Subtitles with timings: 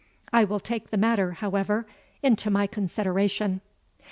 [0.33, 1.85] I will take the matter, however,
[2.23, 3.61] into my consideration."